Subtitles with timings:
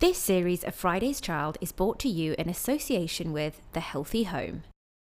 [0.00, 4.62] This series of Friday's Child is brought to you in association with The Healthy Home.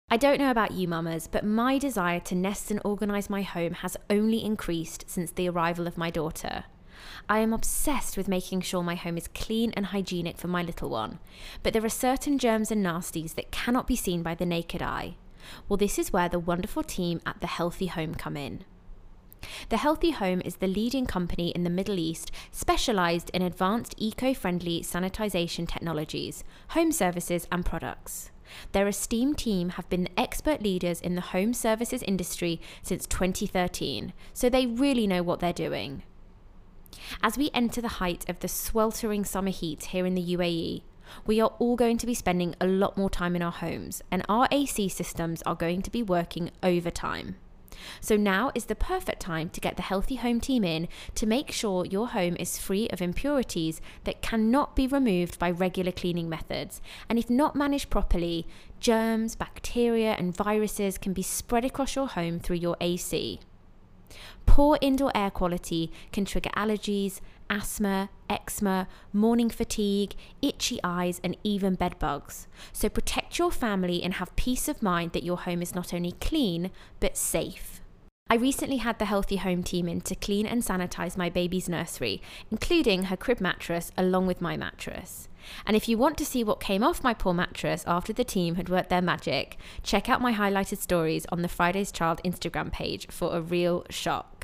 [0.10, 3.74] I don't know about you, mamas, but my desire to nest and organise my home
[3.74, 6.64] has only increased since the arrival of my daughter.
[7.30, 10.90] I am obsessed with making sure my home is clean and hygienic for my little
[10.90, 11.20] one,
[11.62, 15.14] but there are certain germs and nasties that cannot be seen by the naked eye.
[15.70, 18.64] Well, this is where the wonderful team at The Healthy Home come in.
[19.70, 24.34] The Healthy Home is the leading company in the Middle East specialized in advanced eco
[24.34, 28.32] friendly sanitization technologies, home services, and products.
[28.72, 34.14] Their esteemed team have been the expert leaders in the home services industry since 2013,
[34.34, 36.04] so they really know what they're doing.
[37.22, 40.84] As we enter the height of the sweltering summer heat here in the UAE,
[41.26, 44.26] we are all going to be spending a lot more time in our homes, and
[44.28, 47.36] our AC systems are going to be working overtime.
[48.02, 51.52] So now is the perfect time to get the Healthy Home team in to make
[51.52, 56.82] sure your home is free of impurities that cannot be removed by regular cleaning methods.
[57.10, 58.48] And if not managed properly,
[58.80, 63.40] germs, bacteria, and viruses can be spread across your home through your AC.
[64.46, 71.76] Poor indoor air quality can trigger allergies, asthma, eczema, morning fatigue, itchy eyes, and even
[71.76, 72.48] bed bugs.
[72.74, 76.14] So protect your family and have peace of mind that your home is not only
[76.14, 77.82] clean, but safe.
[78.30, 82.22] I recently had the Healthy Home team in to clean and sanitize my baby's nursery,
[82.52, 85.30] including her crib mattress along with my mattress.
[85.66, 88.56] And if you want to see what came off my poor mattress after the team
[88.56, 93.08] had worked their magic, check out my highlighted stories on the Friday's Child Instagram page
[93.10, 94.37] for a real shock.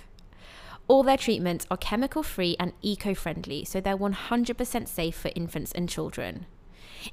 [0.87, 5.71] All their treatments are chemical free and eco friendly, so they're 100% safe for infants
[5.71, 6.45] and children.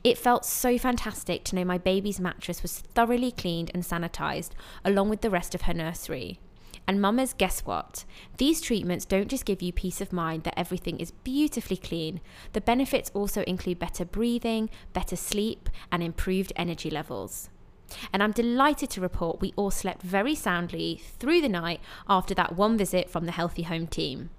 [0.05, 4.51] It felt so fantastic to know my baby's mattress was thoroughly cleaned and sanitized,
[4.85, 6.41] along with the rest of her nursery.
[6.87, 8.05] And mamas, guess what?
[8.39, 12.21] These treatments don't just give you peace of mind that everything is beautifully clean.
[12.53, 17.49] The benefits also include better breathing, better sleep, and improved energy levels.
[18.13, 22.57] And I'm delighted to report we all slept very soundly through the night after that
[22.57, 24.31] one visit from the Healthy Home team.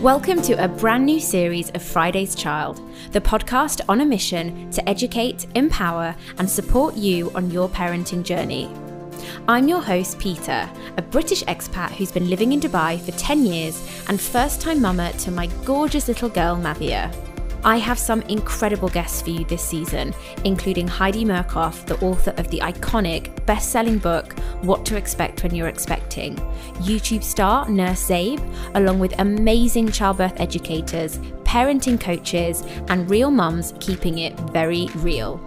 [0.00, 4.88] Welcome to a brand new series of Friday's Child, the podcast on a mission to
[4.88, 8.70] educate, empower, and support you on your parenting journey.
[9.48, 13.86] I'm your host, Peter, a British expat who's been living in Dubai for 10 years
[14.08, 17.12] and first time mama to my gorgeous little girl, Mavia.
[17.64, 20.14] I have some incredible guests for you this season,
[20.44, 25.54] including Heidi Murkoff, the author of the iconic best selling book, What to Expect When
[25.54, 26.36] You're Expecting,
[26.82, 28.38] YouTube star Nurse Zabe,
[28.74, 35.40] along with amazing childbirth educators, parenting coaches, and real mums keeping it very real.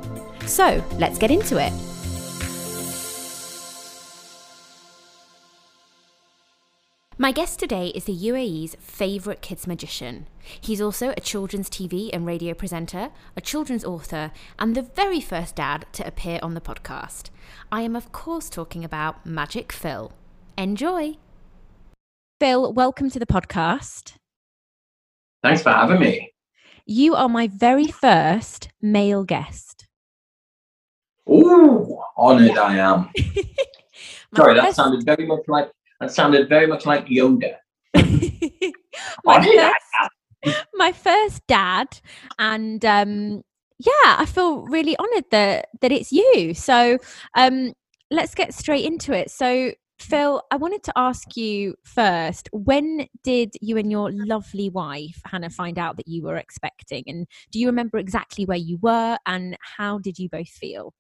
[0.48, 1.74] So let's get into it.
[7.20, 10.28] My guest today is the UAE's favourite kids magician.
[10.62, 15.56] He's also a children's TV and radio presenter, a children's author, and the very first
[15.56, 17.32] dad to appear on the podcast.
[17.72, 20.12] I am, of course, talking about Magic Phil.
[20.60, 21.18] Enjoy!
[22.40, 24.14] Phil, welcome to the podcast.
[25.42, 26.34] Thanks for having me.
[26.86, 29.88] You are my very first male guest.
[31.28, 33.10] Oh, honoured I am.
[34.36, 37.56] Sorry, that sounded very much like that sounded very much like Yoda.
[39.26, 42.00] my, first, my, first, dad,
[42.38, 43.42] and um,
[43.80, 46.54] yeah, I feel really honoured that that it's you.
[46.54, 46.98] So
[47.36, 47.74] um,
[48.12, 49.32] let's get straight into it.
[49.32, 55.20] So Phil, I wanted to ask you first, when did you and your lovely wife,
[55.26, 57.04] Hannah, find out that you were expecting?
[57.08, 60.94] And do you remember exactly where you were and how did you both feel?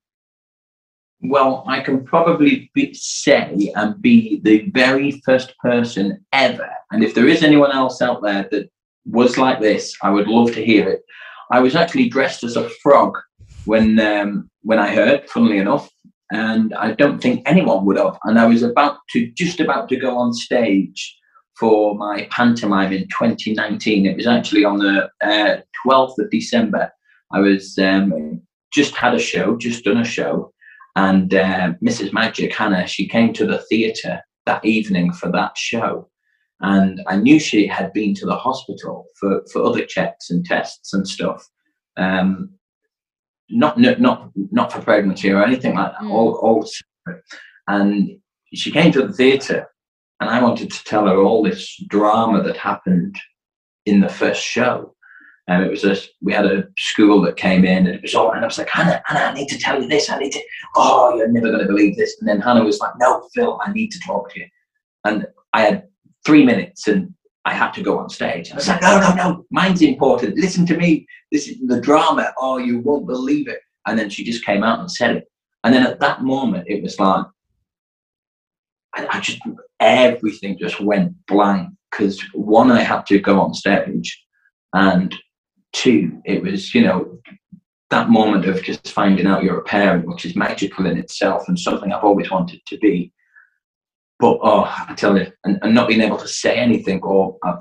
[1.21, 6.69] Well, I can probably be, say and be the very first person ever.
[6.91, 8.69] And if there is anyone else out there that
[9.05, 11.03] was like this, I would love to hear it.
[11.51, 13.17] I was actually dressed as a frog
[13.65, 15.89] when um, when I heard, funnily enough,
[16.31, 18.17] and I don't think anyone would have.
[18.25, 21.17] And I was about to just about to go on stage
[21.57, 24.05] for my pantomime in 2019.
[24.05, 26.91] It was actually on the uh, 12th of December.
[27.31, 28.41] I was um,
[28.71, 30.53] just had a show, just done a show,
[30.97, 32.11] and uh, Mrs.
[32.11, 36.09] Magic, Hannah, she came to the theatre that evening for that show.
[36.61, 40.93] and I knew she had been to the hospital for, for other checks and tests
[40.93, 41.47] and stuff.
[41.97, 42.49] Um,
[43.49, 46.01] not not not for pregnancy or anything like that.
[46.01, 46.11] Mm.
[46.11, 47.23] All all separate.
[47.67, 48.19] And
[48.53, 49.67] she came to the theatre,
[50.19, 53.15] and I wanted to tell her all this drama that happened
[53.85, 54.95] in the first show.
[55.49, 58.31] And it was a we had a school that came in, and it was all.
[58.31, 60.09] And I was like, Hannah, Hannah, I need to tell you this.
[60.09, 60.41] I need to.
[60.75, 62.17] Oh, you're never going to believe this.
[62.19, 64.47] And then Hannah was like, No, Phil, I need to talk to you.
[65.05, 65.83] And I had
[66.25, 67.13] three minutes, and
[67.47, 68.51] I had to go on stage.
[68.51, 70.37] I was like, no, no, no, mine's important.
[70.37, 71.07] Listen to me.
[71.31, 72.33] This is the drama.
[72.37, 73.61] Oh, you won't believe it.
[73.85, 75.31] And then she just came out and said it.
[75.63, 77.25] And then at that moment, it was like,
[78.95, 79.39] I, I just,
[79.79, 81.69] everything just went blank.
[81.89, 84.25] Because one, I had to go on stage.
[84.73, 85.15] And
[85.77, 87.19] two, it was, you know,
[87.89, 91.57] that moment of just finding out you're a parent, which is magical in itself and
[91.57, 93.13] something I've always wanted to be.
[94.19, 97.57] But oh, I tell you, and, and not being able to say anything, or I,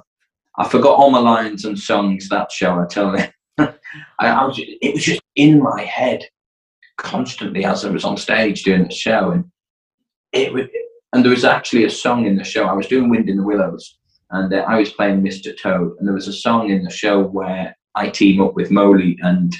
[0.56, 2.80] I forgot all my lines and songs that show.
[2.80, 3.26] I tell you,
[3.58, 3.74] I,
[4.26, 6.24] I was, it was just in my head
[6.96, 9.44] constantly as I was on stage doing the show, and
[10.32, 10.70] it.
[11.12, 12.64] And there was actually a song in the show.
[12.64, 13.98] I was doing Wind in the Willows,
[14.30, 15.54] and uh, I was playing Mr.
[15.56, 19.18] Toad, and there was a song in the show where I team up with Moly
[19.22, 19.54] and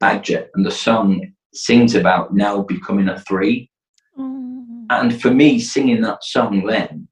[0.00, 3.70] Badger, and the song sings about now becoming a three.
[4.18, 4.86] Mm.
[4.90, 7.08] And for me, singing that song then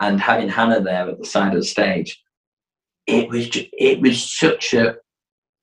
[0.00, 2.20] and having Hannah there at the side of the stage,
[3.06, 4.96] it was just, it was such a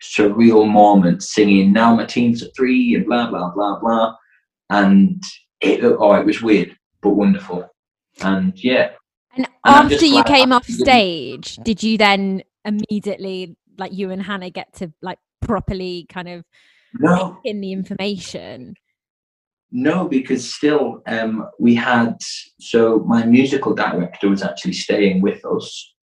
[0.01, 4.15] surreal moment singing now my team's at three and blah blah blah blah.
[4.69, 5.21] And
[5.61, 7.69] it oh it was weird but wonderful.
[8.21, 8.91] And yeah.
[9.35, 14.49] And, and after you came off stage did you then immediately like you and hannah
[14.49, 16.43] get to like properly kind of
[16.99, 17.37] no.
[17.43, 18.75] in the information
[19.77, 22.15] no, because still um, we had
[22.61, 25.93] so my musical director was actually staying with us.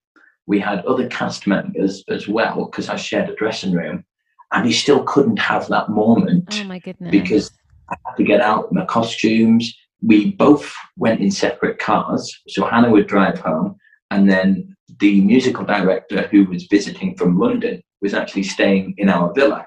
[0.47, 4.05] We had other cast members as well because I shared a dressing room,
[4.53, 6.49] and he still couldn't have that moment.
[6.61, 7.11] Oh my goodness!
[7.11, 7.51] Because
[7.89, 9.75] I had to get out my costumes.
[10.03, 13.77] We both went in separate cars, so Hannah would drive home,
[14.11, 19.33] and then the musical director who was visiting from London was actually staying in our
[19.33, 19.67] villa.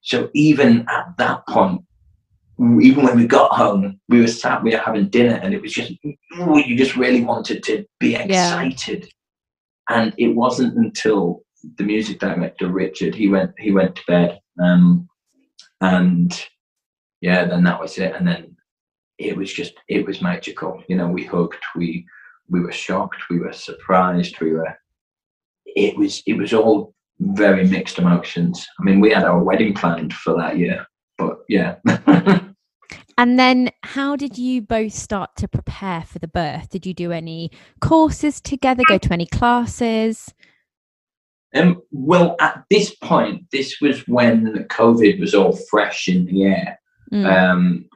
[0.00, 1.82] So even at that point,
[2.58, 5.72] even when we got home, we were sat, we were having dinner, and it was
[5.72, 9.04] just you just really wanted to be excited.
[9.04, 9.10] Yeah.
[9.96, 11.42] And it wasn't until
[11.76, 15.08] the music director Richard he went he went to bed, um,
[15.80, 16.46] and
[17.20, 18.14] yeah, then that was it.
[18.14, 18.56] And then
[19.18, 20.82] it was just it was magical.
[20.88, 22.06] You know, we hugged, we
[22.48, 24.76] we were shocked, we were surprised, we were.
[25.66, 28.66] It was it was all very mixed emotions.
[28.80, 30.86] I mean, we had our wedding planned for that year,
[31.16, 31.76] but yeah.
[33.18, 36.70] And then, how did you both start to prepare for the birth?
[36.70, 37.50] Did you do any
[37.80, 40.32] courses together, go to any classes?
[41.52, 46.80] Um, well, at this point, this was when COVID was all fresh in the air.
[47.12, 47.26] Mm.
[47.26, 47.87] Um,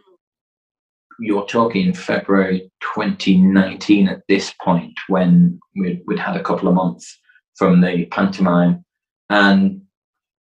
[1.23, 7.19] you're talking February 2019 at this point when we'd, we'd had a couple of months
[7.57, 8.85] from the pantomime.
[9.31, 9.83] And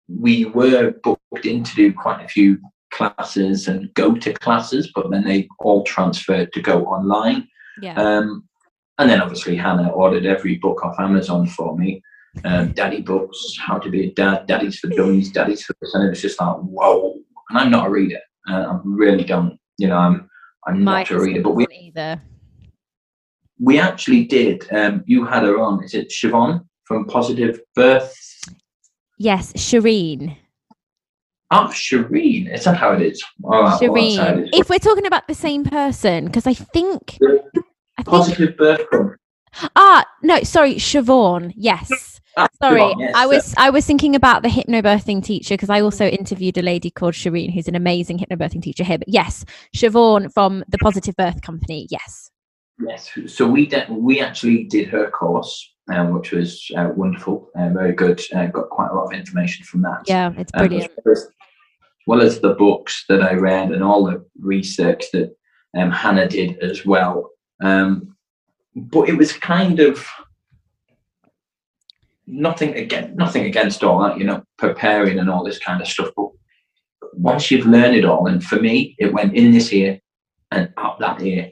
[0.10, 2.58] we were booked in to do quite a few
[2.92, 7.48] classes and go to classes, but then they all transferred to go online.
[7.82, 7.94] Yeah.
[7.94, 8.44] Um,
[8.98, 12.02] and then obviously Hannah ordered every book off Amazon for me.
[12.44, 16.06] Um, daddy books, how to be a dad, daddies for dummies, daddies for this, and
[16.06, 17.16] it was just like whoa.
[17.50, 18.20] And I'm not a reader.
[18.50, 19.60] Uh, I really don't.
[19.78, 20.30] You know, I'm
[20.68, 21.42] I'm My not a reader.
[21.42, 22.22] But we either.
[23.60, 24.68] We actually did.
[24.72, 25.84] Um, you had her on.
[25.84, 28.16] Is it Siobhan from Positive Birth?
[29.18, 30.36] Yes, Shireen.
[31.52, 32.52] Ah, Shireen.
[32.52, 33.24] Is that how it is?
[33.44, 34.50] Oh, Shireen.
[34.54, 37.20] If we're talking about the same person, because I think.
[37.98, 39.12] I Positive think, birth club.
[39.76, 41.54] Ah, no, sorry, Siobhan.
[41.56, 42.11] Yes.
[42.38, 46.08] Ah, sorry, yes, I was I was thinking about the hypnobirthing teacher because I also
[46.08, 48.98] interviewed a lady called Shireen, who's an amazing hypnobirthing teacher here.
[48.98, 49.44] But yes,
[49.76, 51.88] Siobhan from the Positive Birth Company.
[51.90, 52.32] Yes.
[52.88, 53.12] Yes.
[53.28, 57.94] So we did, we actually did her course um, which was uh, wonderful, uh, very
[57.94, 58.22] good.
[58.34, 60.04] Uh, got quite a lot of information from that.
[60.06, 60.92] Yeah, it's um, brilliant.
[61.06, 61.28] Um, as,
[62.08, 65.36] well as the books that I read and all the research that
[65.78, 67.30] um, Hannah did as well.
[67.62, 68.16] Um,
[68.76, 70.06] but it was kind of
[72.32, 76.10] nothing again, nothing against all that, you know, preparing and all this kind of stuff.
[76.16, 76.30] But
[77.14, 80.00] once you've learned it all, and for me, it went in this ear
[80.50, 81.52] and out that ear.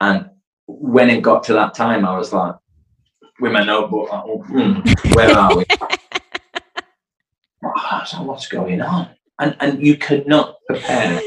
[0.00, 0.30] And
[0.66, 2.54] when it got to that time, I was like,
[3.40, 4.80] with my notebook, like, oh, hmm,
[5.14, 5.64] where are we?
[8.06, 9.08] so what's going on?
[9.38, 11.20] And and you cannot prepare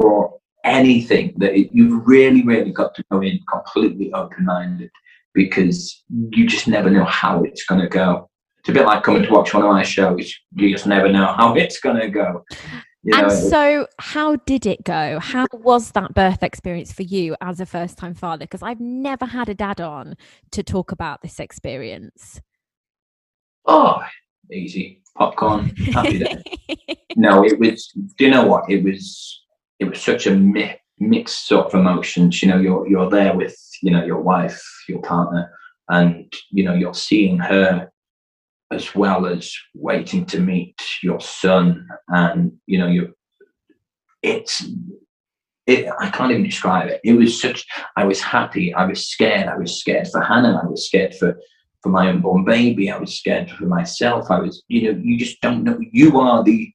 [0.00, 4.90] for anything that it, you've really, really got to go in completely open minded
[5.34, 8.30] because you just never know how it's going to go.
[8.60, 10.32] It's a bit like coming to watch one of my shows.
[10.54, 12.44] You just never know how it's going to go.
[13.02, 15.18] You know, and so, how did it go?
[15.18, 18.46] How was that birth experience for you as a first time father?
[18.46, 20.16] Because I've never had a dad on
[20.52, 22.40] to talk about this experience.
[23.66, 24.02] Oh,
[24.50, 26.42] easy popcorn, happy day.
[27.16, 27.92] no, it was.
[28.16, 28.70] Do you know what?
[28.70, 29.42] It was.
[29.78, 32.42] It was such a mi- mixed sort of emotions.
[32.42, 35.50] You know, you're you're there with you know your wife, your partner,
[35.88, 37.90] and you know you're seeing her
[38.70, 43.10] as well as waiting to meet your son, and you know you're.
[44.22, 44.64] It's.
[45.66, 47.00] It, I can't even describe it.
[47.04, 47.66] It was such.
[47.96, 48.74] I was happy.
[48.74, 49.48] I was scared.
[49.48, 50.60] I was scared for Hannah.
[50.62, 51.38] I was scared for
[51.84, 52.90] for my unborn baby.
[52.90, 54.30] I was scared for myself.
[54.30, 55.78] I was, you know, you just don't know.
[55.92, 56.72] You are the,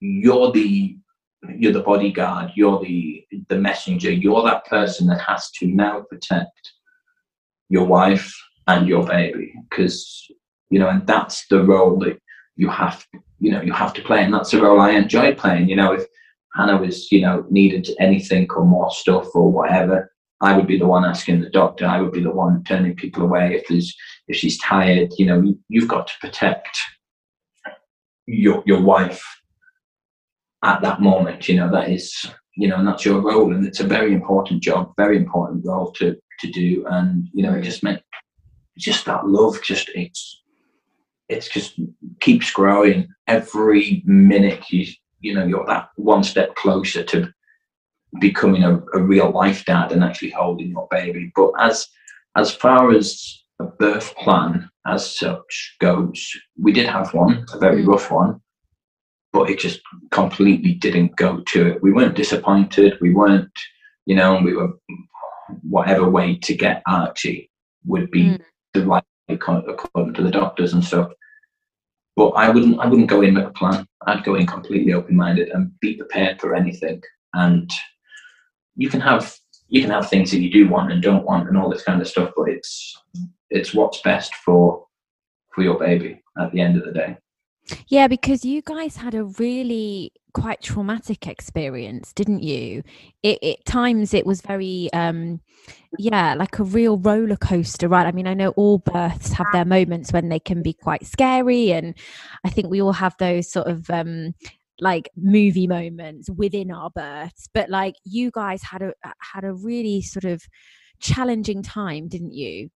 [0.00, 0.98] you're the,
[1.56, 2.52] you're the bodyguard.
[2.54, 4.10] You're the the messenger.
[4.10, 6.72] You're that person that has to now protect
[7.68, 8.34] your wife
[8.66, 10.30] and your baby because
[10.70, 12.20] you know, and that's the role that
[12.56, 13.04] you have,
[13.40, 15.68] you know, you have to play, and that's the role I enjoy playing.
[15.68, 16.04] You know, if
[16.54, 20.86] Hannah was, you know, needed anything or more stuff or whatever, I would be the
[20.86, 21.86] one asking the doctor.
[21.86, 23.94] I would be the one turning people away if there's
[24.28, 25.12] if she's tired.
[25.18, 26.78] You know, you've got to protect
[28.26, 29.22] your your wife
[30.62, 31.48] at that moment.
[31.48, 32.26] You know, that is
[32.56, 35.92] you know, and that's your role, and it's a very important job, very important role
[35.92, 36.84] to to do.
[36.90, 38.02] And you know, it just meant
[38.78, 39.62] just that love.
[39.62, 40.42] Just it's
[41.28, 41.80] it's just
[42.20, 44.70] keeps growing every minute.
[44.70, 44.86] You
[45.20, 47.32] you know, you're that one step closer to
[48.20, 51.30] becoming a, a real life dad and actually holding your baby.
[51.34, 51.86] But as
[52.36, 57.84] as far as a birth plan as such goes, we did have one, a very
[57.84, 57.88] mm.
[57.88, 58.40] rough one,
[59.32, 61.82] but it just completely didn't go to it.
[61.82, 62.98] We weren't disappointed.
[63.00, 63.52] We weren't,
[64.06, 64.72] you know, we were
[65.62, 67.50] whatever way to get Archie
[67.84, 68.40] would be mm.
[68.74, 71.12] the right according to the doctors and stuff.
[72.16, 73.86] But I wouldn't I wouldn't go in with a plan.
[74.06, 77.02] I'd go in completely open minded and be prepared for anything.
[77.34, 77.70] And
[78.74, 79.34] you can have
[79.68, 82.00] you can have things that you do want and don't want and all this kind
[82.00, 83.00] of stuff, but it's
[83.50, 84.86] it's what's best for
[85.54, 87.16] for your baby at the end of the day.
[87.88, 92.82] Yeah, because you guys had a really quite traumatic experience, didn't you?
[93.22, 95.40] It, it times it was very um
[95.98, 98.06] yeah, like a real roller coaster, right?
[98.06, 101.72] I mean, I know all births have their moments when they can be quite scary
[101.72, 101.94] and
[102.44, 104.34] I think we all have those sort of um
[104.80, 110.00] like movie moments within our births but like you guys had a had a really
[110.00, 110.42] sort of
[111.00, 112.70] challenging time didn't you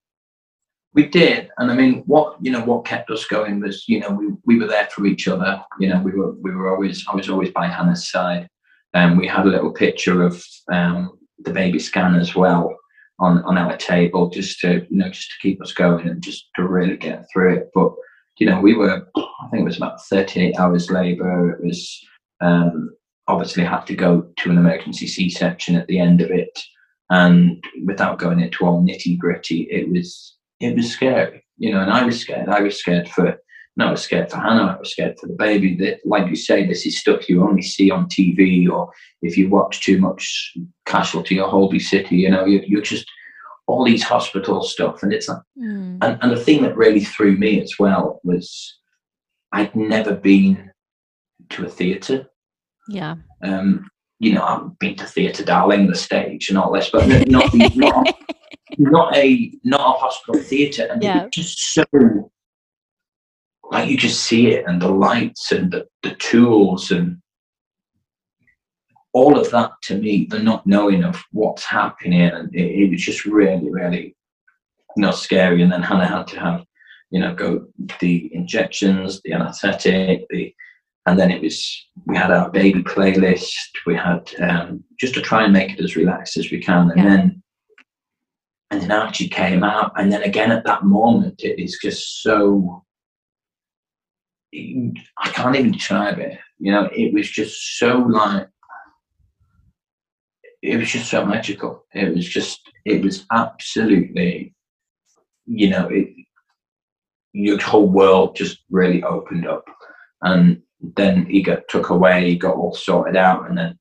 [0.95, 4.11] we did and i mean what you know what kept us going was you know
[4.11, 7.15] we, we were there for each other you know we were we were always i
[7.15, 8.49] was always by hannah's side
[8.95, 12.77] and um, we had a little picture of um, the baby scan as well
[13.19, 16.49] on on our table just to you know just to keep us going and just
[16.57, 17.93] to really get through it but
[18.39, 21.53] you know, we were, I think it was about 38 hours labour.
[21.53, 22.01] It was
[22.41, 22.95] um,
[23.29, 26.59] obviously had to go to an emergency C section at the end of it.
[27.11, 31.91] And without going into all nitty gritty, it was, it was scary, you know, and
[31.91, 32.49] I was scared.
[32.49, 33.37] I was scared for,
[33.77, 34.75] no, I was scared for Hannah.
[34.77, 35.77] I was scared for the baby.
[35.77, 38.91] That, like you say, this is stuff you only see on TV, or
[39.23, 40.55] if you watch too much
[40.87, 43.07] Casualty or Holby City, you know, you, you're just
[43.67, 45.03] all these hospital stuff.
[45.03, 45.99] And it's like, mm.
[46.03, 48.79] and, and the thing that really threw me as well was
[49.53, 50.71] I'd never been
[51.51, 52.27] to a theatre.
[52.89, 53.17] Yeah.
[53.43, 57.55] Um, you know, I've been to Theatre Darling, the stage, and all this, but not
[57.77, 58.17] not,
[58.79, 61.27] not a not a hospital theatre, and yeah.
[61.33, 61.85] just so
[63.71, 67.19] like you just see it, and the lights and the, the tools and
[69.15, 73.01] all of that to me, the not knowing of what's happening, and it, it was
[73.01, 74.17] just really, really
[74.97, 75.63] not scary.
[75.63, 76.65] And then Hannah had to have,
[77.11, 77.67] you know, go
[78.01, 80.53] the injections, the anaesthetic, the,
[81.07, 83.53] and then it was we had our baby playlist.
[83.87, 86.99] We had um, just to try and make it as relaxed as we can, and
[86.99, 87.05] yeah.
[87.05, 87.43] then
[88.75, 92.85] and then Archie came out, and then again at that moment, it is just so.
[94.55, 96.39] I can't even describe it.
[96.59, 98.49] You know, it was just so like
[100.65, 101.85] it was just so magical.
[101.93, 104.55] It was just, it was absolutely,
[105.45, 106.09] you know, it,
[107.35, 109.65] your whole world just really opened up.
[110.23, 110.63] And
[110.97, 113.79] then he got took away, he got all sorted out, and then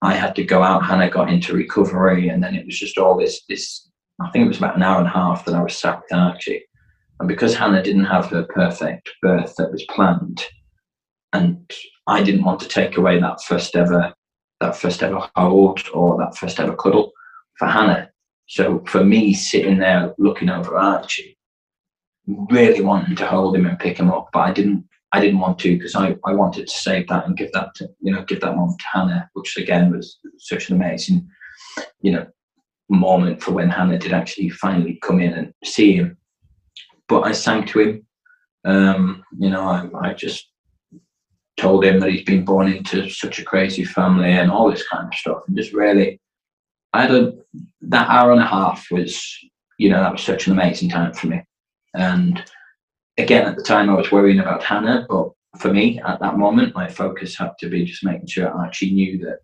[0.00, 0.84] I had to go out.
[0.84, 3.42] Hannah got into recovery, and then it was just all this.
[3.48, 3.88] This
[4.20, 6.12] I think it was about an hour and a half that I was sat with
[6.12, 6.62] Archie,
[7.18, 10.44] and because Hannah didn't have her perfect birth that was planned,
[11.32, 11.70] and
[12.06, 14.14] I didn't want to take away that first ever
[14.60, 17.10] that first ever hold or that first ever cuddle
[17.58, 18.10] for Hannah.
[18.46, 21.36] So for me, sitting there looking over Archie,
[22.26, 24.86] really wanting to hold him and pick him up, but I didn't.
[25.14, 27.88] I didn't want to because I, I wanted to save that and give that to
[28.00, 31.28] you know give that moment to Hannah, which again was such an amazing
[32.00, 32.26] you know
[32.92, 36.16] moment for when Hannah did actually finally come in and see him.
[37.08, 38.06] But I sang to him.
[38.64, 40.48] Um, you know, I, I just
[41.56, 45.08] told him that he's been born into such a crazy family and all this kind
[45.08, 46.20] of stuff, and just really,
[46.92, 47.32] I had a
[47.82, 49.22] that hour and a half was,
[49.78, 51.42] you know, that was such an amazing time for me.
[51.94, 52.42] And
[53.18, 56.74] again, at the time, I was worrying about Hannah, but for me at that moment,
[56.74, 59.40] my focus had to be just making sure I actually knew that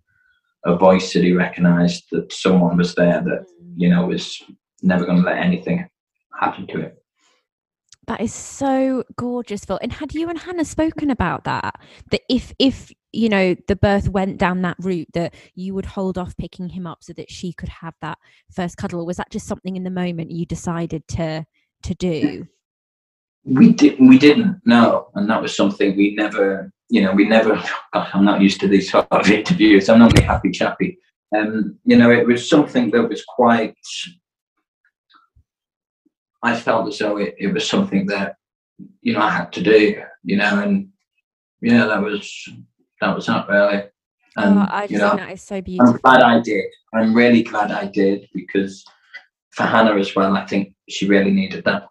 [0.68, 3.72] a voice that he recognised, that someone was there that mm.
[3.76, 4.42] you know was
[4.82, 5.88] never going to let anything
[6.38, 6.92] happen to him.
[8.08, 9.78] That is so gorgeous, Phil.
[9.82, 11.78] And had you and Hannah spoken about that?
[12.10, 16.16] That if if you know the birth went down that route, that you would hold
[16.16, 18.16] off picking him up so that she could have that
[18.50, 21.44] first cuddle, or was that just something in the moment you decided to
[21.82, 22.46] to do?
[23.44, 23.98] We did.
[24.00, 26.72] We didn't know, and that was something we never.
[26.90, 27.62] You know, we never.
[27.92, 29.88] God, I'm not used to these sort of interviews.
[29.88, 30.98] I'm normally happy chappy.
[31.36, 33.76] Um, you know, it was something that was quite
[36.42, 38.36] I felt as though it, it was something that
[39.00, 40.88] you know I had to do, you know, and
[41.60, 42.48] yeah, that was
[43.00, 43.84] that was not really.
[44.36, 45.94] And oh, I you know, that is so beautiful.
[45.94, 46.66] I'm glad I did.
[46.94, 48.84] I'm really glad I did because
[49.50, 51.88] for Hannah as well, I think she really needed that.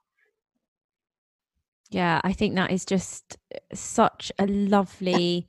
[1.89, 3.38] Yeah, I think that is just
[3.74, 5.48] such a lovely,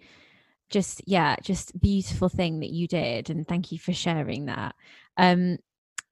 [0.71, 4.75] just yeah, just beautiful thing that you did, and thank you for sharing that.
[5.17, 5.59] Um,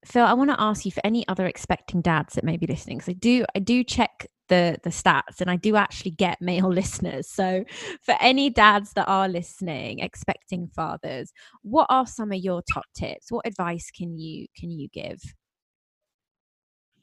[0.04, 3.00] Phil, I want to ask you for any other expecting dads that may be listening.
[3.00, 6.68] So I do I do check the the stats and I do actually get male
[6.72, 7.28] listeners.
[7.28, 7.64] So
[8.02, 13.30] for any dads that are listening, expecting fathers, what are some of your top tips?
[13.30, 15.20] What advice can you can you give?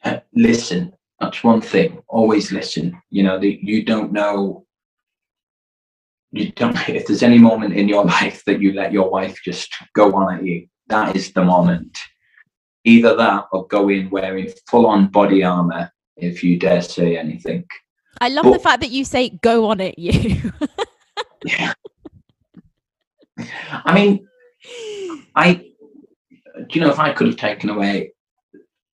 [0.04, 0.94] Uh, listen.
[1.20, 2.02] That's one thing.
[2.08, 3.02] Always listen.
[3.10, 4.66] You know, that you don't know
[6.34, 9.74] you don't if there's any moment in your life that you let your wife just
[9.96, 11.98] go on at you, that is the moment
[12.86, 17.66] either that or go in wearing full on body armor if you dare say anything.
[18.22, 20.52] I love but, the fact that you say go on it, you.
[21.46, 21.74] yeah.
[23.72, 24.28] I mean,
[25.36, 28.13] I, do you know, if I could have taken away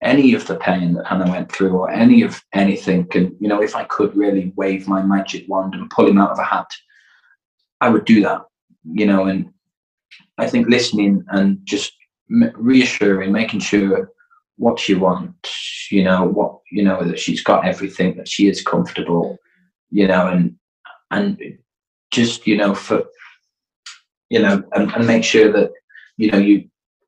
[0.01, 3.61] any of the pain that Hannah went through or any of anything, and, you know,
[3.61, 6.69] if I could really wave my magic wand and pull him out of a hat,
[7.81, 8.41] I would do that,
[8.83, 9.51] you know, and
[10.37, 11.93] I think listening and just
[12.29, 14.11] reassuring, making sure
[14.57, 18.61] what she wants, you know, what you know that she's got everything, that she is
[18.61, 19.37] comfortable, mm.
[19.91, 20.55] you know, and
[21.11, 21.39] and
[22.11, 23.03] just you know for
[24.29, 25.71] you know and, and make sure that
[26.17, 26.67] you know you,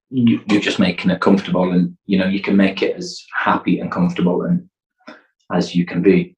[0.10, 3.80] you you're just making it comfortable and you know you can make it as happy
[3.80, 4.68] and comfortable and
[5.52, 6.36] as you can be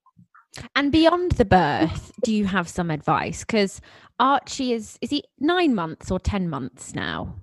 [0.76, 3.80] and beyond the birth do you have some advice because
[4.20, 7.36] archie is is he nine months or ten months now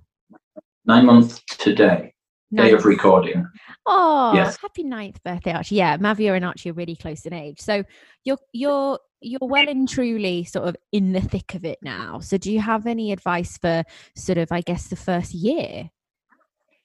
[0.89, 2.15] nine months today,
[2.53, 3.47] day of recording.
[3.87, 4.59] Oh, yes.
[4.61, 5.77] happy ninth birthday, Archie.
[5.77, 7.61] Yeah, Mavia and Archie are really close in age.
[7.61, 7.85] So
[8.25, 12.19] you're you're you're well and truly sort of in the thick of it now.
[12.21, 13.85] So do you have any advice for
[14.17, 15.91] sort of, I guess, the first year?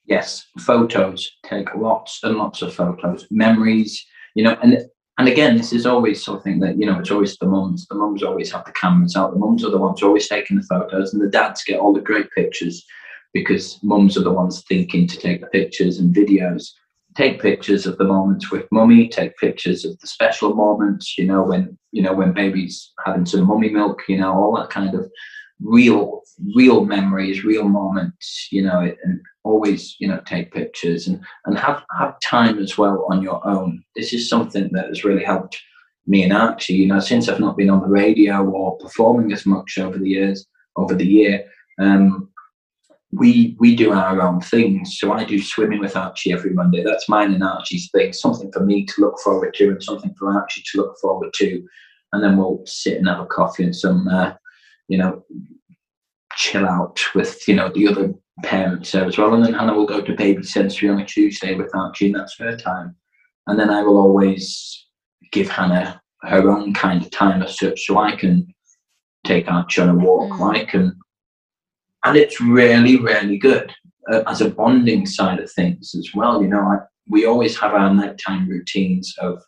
[0.06, 1.32] Yes, photos.
[1.46, 4.06] Take lots and lots of photos, memories.
[4.36, 4.78] You know, and
[5.18, 7.00] and again, this is always something that you know.
[7.00, 7.88] It's always the mums.
[7.88, 9.32] The mums always have the cameras out.
[9.32, 12.02] The mums are the ones always taking the photos, and the dads get all the
[12.02, 12.86] great pictures
[13.34, 16.72] because mums are the ones thinking to take the pictures and videos.
[17.16, 21.44] Take pictures of the moments with mummy, take pictures of the special moments, you know,
[21.44, 25.10] when you know, when baby's having some mummy milk, you know, all that kind of
[25.62, 26.22] real
[26.56, 31.84] real memories, real moments, you know, and always, you know, take pictures and and have
[31.98, 33.84] have time as well on your own.
[33.96, 35.62] This is something that has really helped
[36.06, 39.46] me and Archie, you know, since I've not been on the radio or performing as
[39.46, 41.46] much over the years, over the year,
[41.80, 42.30] um,
[43.12, 44.98] we we do our own things.
[45.00, 46.84] So I do swimming with Archie every Monday.
[46.84, 48.12] That's mine and Archie's thing.
[48.12, 51.64] Something for me to look forward to, and something for Archie to look forward to.
[52.12, 54.34] And then we'll sit and have a coffee and some, uh,
[54.88, 55.24] you know,
[56.36, 59.34] chill out with you know the other parents there as well.
[59.34, 62.38] And then Hannah will go to baby sensory on a Tuesday with Archie, and that's
[62.40, 62.96] her time.
[63.48, 64.88] And then I will always
[65.32, 68.48] give Hannah her own kind of time as such, so I can
[69.26, 70.32] take Archie on a walk.
[70.32, 70.56] Mm.
[70.56, 70.98] I can
[72.04, 73.72] and it's really really good
[74.12, 77.74] uh, as a bonding side of things as well you know I, we always have
[77.74, 79.42] our nighttime routines of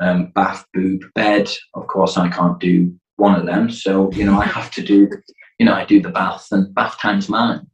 [0.00, 4.38] um, bath boob bed of course i can't do one of them so you know
[4.38, 5.08] i have to do
[5.58, 7.66] you know i do the bath and bath time's mine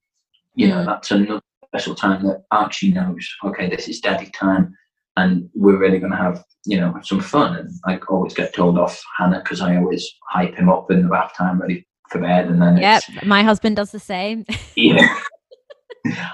[0.54, 0.86] you know mm.
[0.86, 4.76] that's another special time that Archie knows, okay, this is daddy time
[5.16, 7.56] and we're really going to have, you know, some fun.
[7.56, 11.08] And I always get told off Hannah because I always hype him up in the
[11.08, 12.48] bath time ready for bed.
[12.48, 14.44] And then Yep, my husband does the same.
[14.76, 15.18] yeah.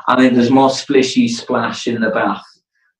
[0.08, 2.44] I think there's more splishy splash in the bath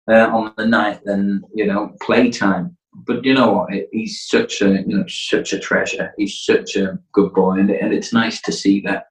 [0.09, 2.77] uh, on the night than, you know, playtime.
[3.07, 3.71] But you know what?
[3.93, 6.15] He's such a, you know, such a treasure.
[6.17, 9.07] He's such a good boy, and, and it's nice to see that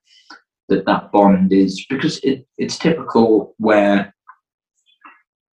[0.68, 4.14] that that bond is because it, it's typical where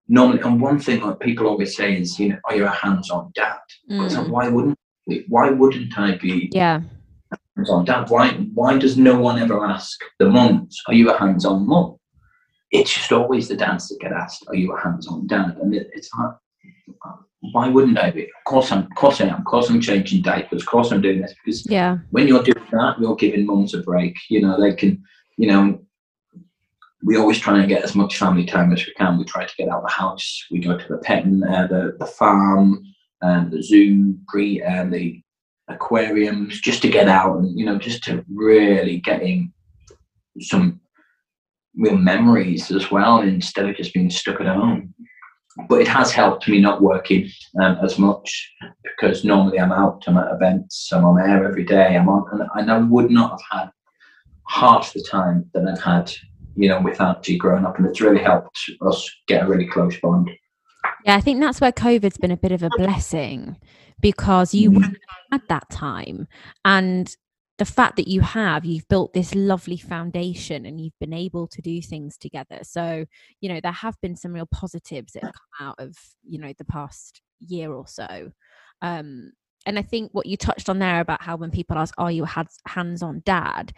[0.07, 3.31] normally and one thing that people always say is you know are you a hands-on
[3.33, 3.57] dad.
[3.89, 4.11] Mm.
[4.11, 4.77] so why wouldn't
[5.27, 6.81] why wouldn't i be yeah.
[7.55, 8.09] hands-on dad?
[8.09, 11.95] Why why does no one ever ask the moms are you a hands-on mom
[12.71, 15.57] it's just always the dads that get asked are you a hands-on dad?
[15.61, 16.33] And it, it's like
[17.51, 18.23] why wouldn't I be?
[18.23, 19.39] Of course I'm of course I am.
[19.39, 20.62] Of course I'm changing diapers.
[20.62, 21.97] Of course I'm doing this because yeah.
[22.12, 24.15] when you're doing that, you're giving mums a break.
[24.29, 25.03] You know, they can,
[25.38, 25.79] you know,
[27.03, 29.17] we always try and get as much family time as we can.
[29.17, 30.45] We try to get out of the house.
[30.51, 32.84] We go to the pet, uh, the the farm,
[33.21, 35.21] and the zoo, pre and the
[35.67, 39.51] aquariums, just to get out and you know, just to really getting
[40.39, 40.79] some
[41.77, 44.93] real memories as well, instead of just being stuck at home
[45.69, 47.29] but it has helped me not working
[47.61, 51.95] um, as much because normally I'm out, I'm at events, I'm on air every day,
[51.95, 53.69] I'm on, and, and I would not have had
[54.47, 56.11] half the time that I've had,
[56.55, 59.97] you know, without G growing up, and it's really helped us get a really close
[59.99, 60.29] bond.
[61.05, 63.57] Yeah, I think that's where COVID's been a bit of a blessing
[64.01, 64.95] because you mm.
[65.31, 66.27] had that time,
[66.65, 67.15] and
[67.57, 71.61] the fact that you have you've built this lovely foundation and you've been able to
[71.61, 72.59] do things together.
[72.63, 73.05] So
[73.41, 76.53] you know there have been some real positives that have come out of you know
[76.57, 78.31] the past year or so.
[78.81, 79.31] Um
[79.67, 82.23] and i think what you touched on there about how when people ask are you
[82.23, 83.73] a hands-on dad?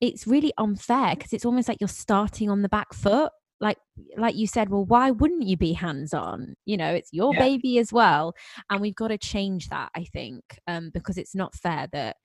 [0.00, 3.32] it's really unfair because it's almost like you're starting on the back foot.
[3.60, 3.78] Like
[4.16, 7.40] like you said well why wouldn't you be hands on you know it's your yeah.
[7.40, 8.32] baby as well
[8.70, 12.18] and we've got to change that i think um because it's not fair that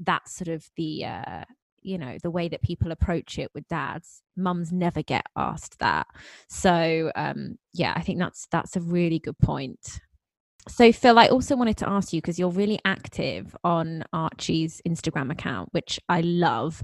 [0.00, 1.44] that's sort of the uh
[1.82, 4.22] you know the way that people approach it with dads.
[4.36, 6.06] Mums never get asked that.
[6.48, 10.00] So um yeah i think that's that's a really good point.
[10.68, 15.30] So phil i also wanted to ask you because you're really active on archie's instagram
[15.30, 16.82] account which i love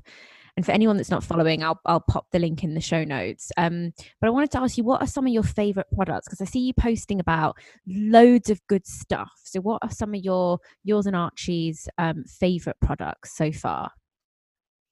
[0.57, 3.51] and for anyone that's not following, I'll, I'll pop the link in the show notes.
[3.57, 6.29] Um, but I wanted to ask you, what are some of your favorite products?
[6.29, 9.33] Because I see you posting about loads of good stuff.
[9.45, 13.93] So, what are some of your yours and Archie's um, favorite products so far?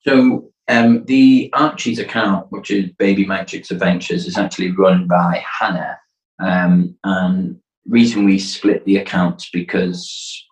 [0.01, 5.99] So, um, the Archie's account, which is Baby Magics Adventures, is actually run by Hannah.
[6.39, 10.43] Um, and reason we split the accounts because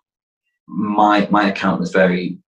[0.68, 2.38] my my account was very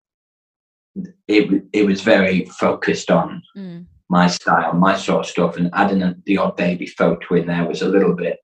[1.29, 3.87] it it was very focused on mm.
[4.09, 7.83] my style, my sort of stuff, and adding the odd baby photo in there was
[7.83, 8.39] a little bit.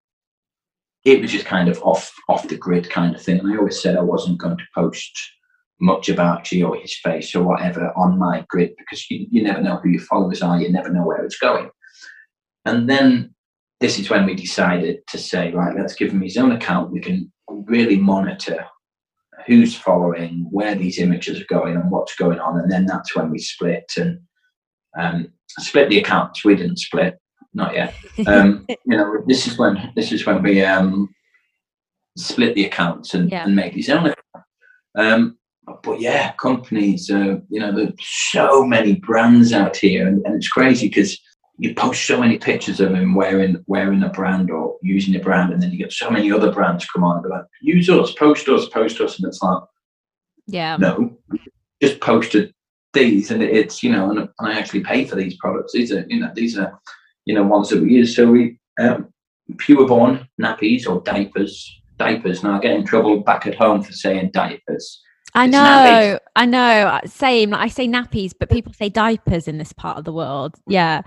[1.04, 3.38] It was just kind of off off the grid kind of thing.
[3.38, 5.12] And I always said I wasn't going to post
[5.80, 9.62] much about G or his face or whatever on my grid because you, you never
[9.62, 11.70] know who your followers are, you never know where it's going.
[12.64, 13.34] And then
[13.80, 16.90] this is when we decided to say, right, let's give him his own account.
[16.90, 18.66] We can really monitor
[19.48, 22.60] who's following, where these images are going, and what's going on.
[22.60, 24.20] And then that's when we split and
[24.96, 26.44] um, split the accounts.
[26.44, 27.18] We didn't split,
[27.54, 27.94] not yet.
[28.26, 31.08] Um, you know, this is when this is when we um,
[32.16, 33.44] split the accounts and, yeah.
[33.44, 34.12] and make these own.
[34.96, 35.38] Um,
[35.82, 40.48] but yeah, companies, uh, you know, there's so many brands out here, and, and it's
[40.48, 41.18] crazy because
[41.58, 45.52] you post so many pictures of him wearing wearing a brand or using a brand,
[45.52, 48.12] and then you get so many other brands come on and be like, use us,
[48.12, 49.62] post us, post us, and it's like,
[50.46, 51.18] yeah, no,
[51.82, 52.54] just posted
[52.92, 55.72] these, and it's you know, and, and I actually pay for these products.
[55.72, 56.78] These are you know, these are
[57.24, 58.14] you know ones that we use.
[58.14, 59.12] So we um,
[59.54, 62.44] Pureborn nappies or diapers, diapers.
[62.44, 65.02] Now I get in trouble back at home for saying diapers.
[65.34, 66.18] I know, nappies.
[66.36, 67.00] I know.
[67.06, 67.50] Same.
[67.50, 70.54] Like I say nappies, but people say diapers in this part of the world.
[70.68, 71.02] Yeah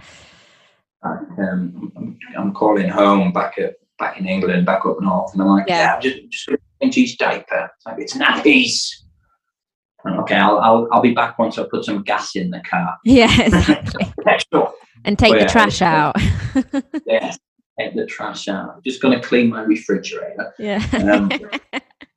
[1.03, 5.47] um, I'm, I'm, calling home back at back in England, back up north, and I'm
[5.47, 6.49] like, yeah, yeah I'm just just
[6.81, 7.69] change his diaper.
[7.75, 8.89] It's like it's nappies.
[10.21, 12.97] okay, I'll, I'll I'll be back once I put some gas in the car.
[13.03, 14.05] Yeah, exactly.
[15.05, 16.15] and take the trash out.
[17.05, 17.39] yes,
[17.79, 18.75] take the trash out.
[18.75, 20.53] I'm just going to clean my refrigerator.
[20.59, 20.85] Yeah.
[20.93, 21.31] Um,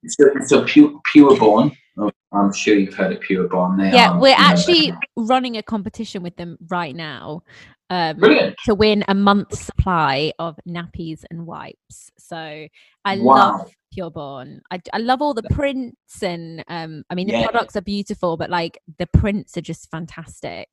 [0.06, 1.76] so, so pure, Pureborn.
[1.96, 3.78] Oh, I'm sure you've heard of Pureborn.
[3.78, 7.42] They yeah, are, we're actually know, running a competition with them right now
[7.90, 8.18] um,
[8.64, 12.10] to win a month's supply of nappies and wipes.
[12.18, 13.34] So I wow.
[13.34, 14.60] love Pureborn.
[14.70, 17.48] I, I love all the prints and um, I mean the yeah.
[17.48, 20.68] products are beautiful, but like the prints are just fantastic.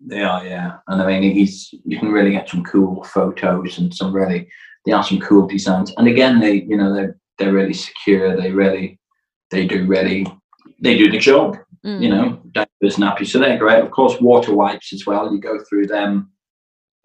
[0.00, 0.78] They are, yeah.
[0.88, 4.48] And I mean, he's you can really get some cool photos and some really
[4.84, 5.92] they are some cool designs.
[5.96, 8.36] And again, they you know they're they're really secure.
[8.36, 8.98] They really
[9.50, 10.26] they do really
[10.80, 11.56] they do the job.
[11.84, 12.02] Mm.
[12.02, 12.42] You know,
[12.92, 13.82] nappies, so they're great.
[13.82, 15.32] Of course, water wipes as well.
[15.32, 16.30] You go through them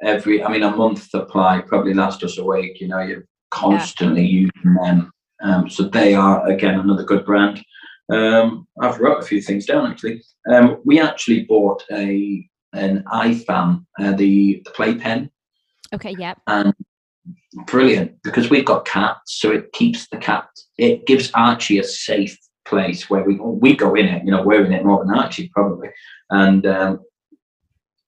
[0.03, 0.43] every.
[0.43, 2.79] I mean, a month supply probably lasts us a week.
[2.79, 4.41] You know, you're constantly yeah.
[4.41, 5.11] using them.
[5.41, 7.63] Um, so they are again another good brand.
[8.11, 10.23] Um, I've wrote a few things down actually.
[10.51, 15.31] Um, we actually bought a an iFam, uh, the the playpen.
[15.93, 16.15] Okay.
[16.17, 16.35] Yeah.
[16.47, 16.73] And
[17.65, 20.47] brilliant because we've got cats, so it keeps the cat.
[20.77, 22.37] It gives Archie a safe
[22.69, 24.23] place where we we go in it.
[24.23, 25.89] You know, we're in it more than Archie probably,
[26.29, 26.99] and um,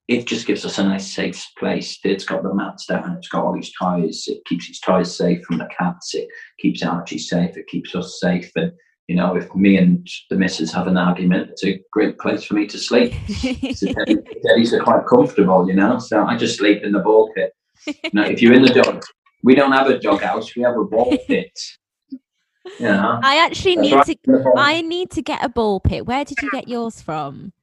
[0.07, 1.97] it just gives us a nice safe place.
[2.03, 3.17] It's got the mats down.
[3.17, 4.25] It's got all these toys.
[4.27, 6.13] It keeps its toys safe from the cats.
[6.13, 6.27] It
[6.59, 7.57] keeps Archie safe.
[7.57, 8.51] It keeps us safe.
[8.55, 8.71] And
[9.07, 12.53] you know, if me and the missus have an argument, it's a great place for
[12.53, 13.13] me to sleep.
[14.43, 15.97] Daddies are quite comfortable, you know.
[15.99, 17.53] So I just sleep in the ball pit.
[18.13, 19.03] Now, if you're in the dog,
[19.43, 20.55] we don't have a dog house.
[20.55, 21.51] We have a ball pit.
[22.79, 23.19] Yeah.
[23.23, 24.05] I actually need right.
[24.25, 24.53] to.
[24.55, 26.05] I need to get a ball pit.
[26.05, 27.53] Where did you get yours from?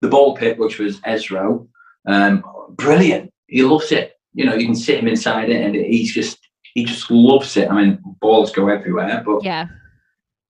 [0.00, 1.58] The ball pit, which was Ezra,
[2.06, 3.32] um, brilliant.
[3.46, 4.18] He loves it.
[4.32, 6.38] You know, you can sit him inside it, and he's just
[6.74, 7.70] he just loves it.
[7.70, 9.68] I mean, balls go everywhere, but yeah,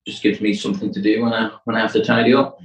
[0.06, 2.58] just gives me something to do when I when I have to tidy up.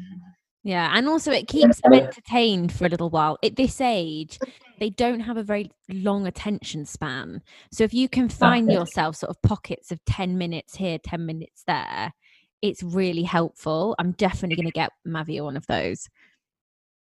[0.63, 3.37] Yeah, and also it keeps them entertained for a little while.
[3.43, 4.39] At this age,
[4.79, 7.41] they don't have a very long attention span.
[7.71, 11.63] So if you can find yourself sort of pockets of 10 minutes here, 10 minutes
[11.67, 12.13] there,
[12.61, 13.95] it's really helpful.
[13.99, 16.07] I'm definitely going to get Mavi one of those.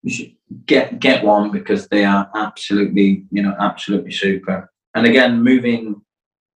[0.02, 0.32] You should
[0.66, 4.70] get get one because they are absolutely, you know, absolutely super.
[4.94, 6.02] And again, moving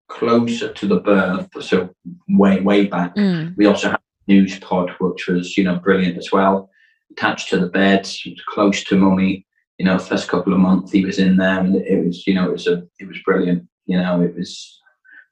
[0.07, 1.93] closer to the birth, so
[2.27, 3.55] way, way back, mm.
[3.55, 6.69] we also had SnuzPod, which was, you know, brilliant as well
[7.11, 8.09] attached to the bed,
[8.47, 9.44] close to mummy.
[9.77, 12.45] You know, first couple of months he was in there, and it was, you know,
[12.45, 13.67] it was a, it was brilliant.
[13.85, 14.81] You know, it was.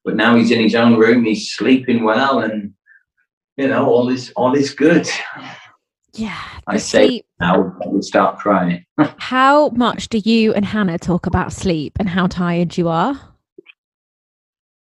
[0.04, 1.24] But now he's in his own room.
[1.24, 2.74] He's sleeping well, and
[3.58, 5.08] you know, all is all is good.
[6.14, 7.26] Yeah, I say sleep.
[7.40, 8.86] now we start crying.
[9.18, 13.20] how much do you and Hannah talk about sleep and how tired you are?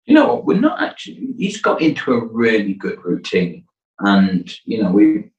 [0.06, 0.44] You know?
[0.46, 1.34] We're not actually.
[1.38, 3.64] He's got into a really good routine,
[4.00, 5.32] and you know, we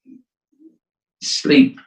[1.23, 1.79] sleep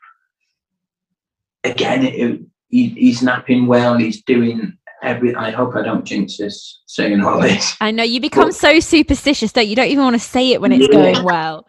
[1.66, 2.04] again.
[2.06, 3.98] It, he, he's napping well.
[3.98, 5.36] He's doing every.
[5.36, 7.76] I hope I don't jinx this saying all this.
[7.80, 10.62] I know you become but, so superstitious that you don't even want to say it
[10.62, 11.14] when it's yeah.
[11.14, 11.66] going well.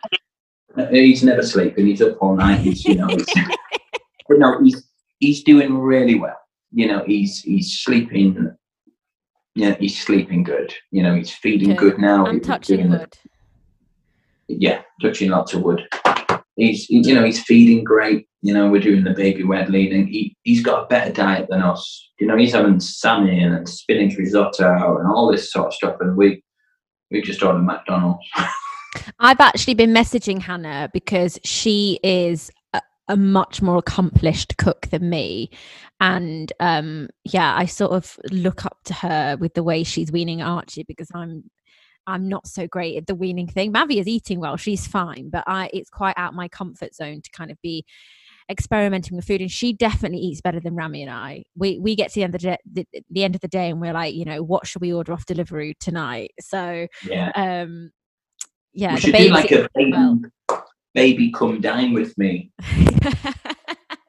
[0.90, 1.86] He's never sleeping.
[1.86, 2.60] He's up all night.
[2.60, 3.06] He's you know.
[3.06, 3.26] He's,
[4.28, 4.82] but no, he's
[5.20, 6.38] he's doing really well.
[6.72, 8.54] You know, he's he's sleeping.
[9.54, 10.74] Yeah, he's sleeping good.
[10.90, 12.26] You know, he's feeding good, good now.
[12.26, 13.16] I'm touching wood.
[14.48, 15.88] Yeah, touching lots of wood
[16.56, 18.26] he's you know he's feeding great.
[18.46, 20.06] You know we're doing the baby led weaning.
[20.06, 22.12] He he's got a better diet than us.
[22.20, 26.16] You know he's having salmon and spinach risotto and all this sort of stuff, and
[26.16, 26.44] we
[27.10, 28.24] we just ordered McDonald's.
[29.18, 35.10] I've actually been messaging Hannah because she is a, a much more accomplished cook than
[35.10, 35.50] me,
[35.98, 40.40] and um yeah, I sort of look up to her with the way she's weaning
[40.40, 41.50] Archie because I'm
[42.06, 43.72] I'm not so great at the weaning thing.
[43.72, 47.30] Mavi is eating well; she's fine, but I it's quite out my comfort zone to
[47.32, 47.84] kind of be
[48.48, 49.40] experimenting with food.
[49.40, 51.44] And she definitely eats better than Rami and I.
[51.56, 53.70] We we get to the end of the, day, the, the end of the day,
[53.70, 56.32] and we're like, you know, what should we order off delivery tonight?
[56.40, 57.90] So yeah, um,
[58.72, 60.20] yeah, we should do like a baby, well.
[60.94, 62.52] baby come dine with me.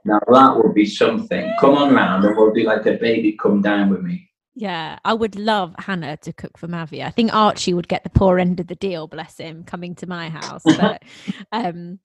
[0.05, 1.53] now that would be something.
[1.59, 4.29] Come on round, and we'll do like a baby come dine with me.
[4.59, 7.05] Yeah, I would love Hannah to cook for Mavi.
[7.05, 10.07] I think Archie would get the poor end of the deal, bless him, coming to
[10.07, 10.63] my house.
[10.65, 11.03] But
[11.51, 11.99] um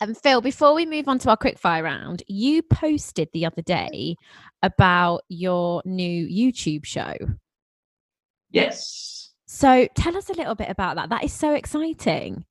[0.00, 4.16] and Phil, before we move on to our quickfire round, you posted the other day
[4.62, 7.14] about your new YouTube show.
[8.50, 9.32] Yes.
[9.46, 11.10] So tell us a little bit about that.
[11.10, 12.44] That is so exciting.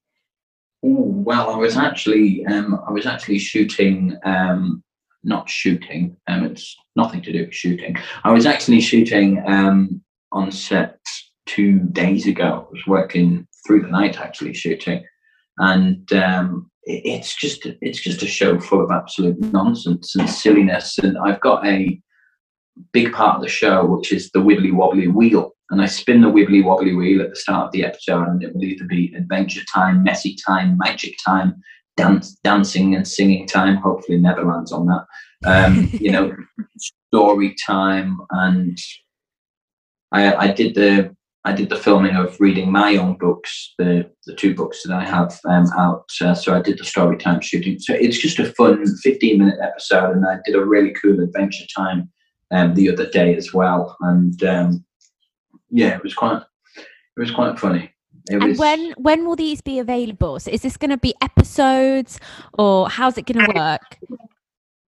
[0.85, 4.83] Ooh, well, I was actually um, I was actually shooting um,
[5.23, 6.15] not shooting.
[6.27, 7.95] Um, it's nothing to do with shooting.
[8.23, 10.99] I was actually shooting um, on set
[11.45, 12.67] two days ago.
[12.67, 15.03] I was working through the night actually shooting,
[15.57, 20.97] and um, it's just it's just a show full of absolute nonsense and silliness.
[20.97, 22.01] And I've got a
[22.93, 25.51] big part of the show which is the wibbly wobbly wheel.
[25.69, 28.55] And I spin the wibbly wobbly wheel at the start of the episode, and it
[28.55, 31.61] will either be adventure time, messy time, magic time,
[31.95, 33.75] dance, dancing and singing time.
[33.75, 35.05] Hopefully, Netherlands on that.
[35.45, 36.35] Um, you know,
[37.13, 38.79] story time, and
[40.11, 44.35] I, I did the I did the filming of reading my own books, the the
[44.35, 46.05] two books that I have um, out.
[46.21, 47.79] Uh, so I did the story time shooting.
[47.79, 51.65] So it's just a fun 15 minute episode, and I did a really cool adventure
[51.75, 52.11] time
[52.51, 53.95] um, the other day as well.
[54.01, 54.85] And um,
[55.69, 56.41] yeah, it was quite
[56.77, 57.93] it was quite funny.
[58.29, 60.39] It And was, when when will these be available?
[60.41, 62.19] So is this going to be episodes
[62.57, 63.97] or how's it going to work?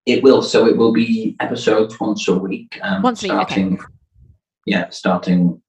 [0.05, 0.41] It will.
[0.41, 2.77] So it will be episodes once a week.
[2.81, 3.77] Um, Once a week, okay.
[4.65, 5.61] Yeah, starting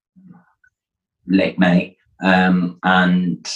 [1.26, 3.48] late May, um, and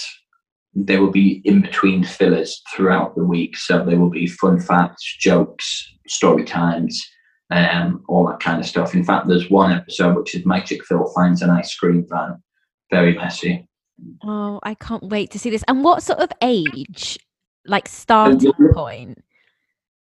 [0.73, 3.57] there will be in between fillers throughout the week.
[3.57, 7.03] So there will be fun facts, jokes, story times,
[7.49, 8.93] um, all that kind of stuff.
[8.93, 12.41] In fact, there's one episode which is Magic Phil finds an ice cream van.
[12.91, 13.67] Very messy.
[14.23, 15.63] Oh, I can't wait to see this.
[15.67, 17.17] And what sort of age,
[17.65, 19.23] like starting you're- point?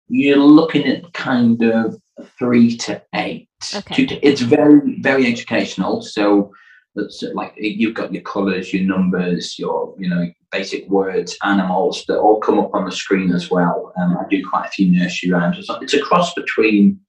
[0.08, 1.96] you're looking at kind of
[2.38, 3.48] three to eight.
[3.74, 3.94] Okay.
[3.94, 6.00] Two to- it's very, very educational.
[6.02, 6.52] So
[6.96, 12.18] it's like you've got your colours, your numbers, your you know basic words, animals that
[12.18, 13.92] all come up on the screen as well.
[14.00, 15.58] Um, I do quite a few nursery rhymes.
[15.58, 17.00] It's, it's a cross between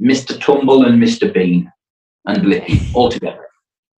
[0.00, 0.38] Mr.
[0.40, 1.32] Tumble and Mr.
[1.32, 1.72] Bean
[2.26, 3.46] and Blippi all together,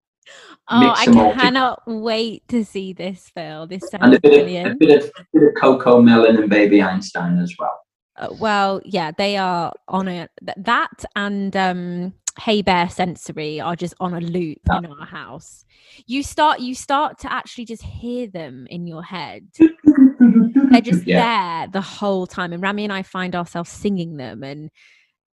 [0.69, 1.41] Oh, I them all together.
[1.41, 3.67] cannot wait to see this, Phil.
[3.67, 7.55] This and a bit of a bit of, bit of CoComelon and Baby Einstein as
[7.59, 7.81] well.
[8.17, 13.77] Uh, well, yeah, they are on a th- that and um Hey Bear Sensory are
[13.77, 14.79] just on a loop Yeah.
[14.79, 15.65] in our house.
[16.07, 19.49] You start you start to actually just hear them in your head.
[19.59, 21.63] They're just Yeah.
[21.63, 22.53] there the whole time.
[22.53, 24.71] And Rami and I find ourselves singing them and